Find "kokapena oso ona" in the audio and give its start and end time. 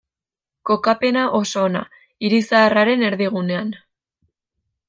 0.69-1.83